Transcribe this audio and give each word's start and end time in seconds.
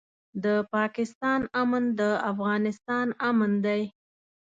د 0.43 0.45
پاکستان 0.73 1.41
امن 1.61 1.83
د 1.99 2.01
افغانستان 2.31 3.07
امن 3.29 3.51
دی. 3.65 3.81